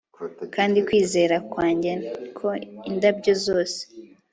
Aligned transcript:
Kandi 0.55 0.77
kwizera 0.87 1.35
kwanjye 1.51 1.91
ko 2.37 2.47
indabyo 2.89 3.33
zose 3.45 3.79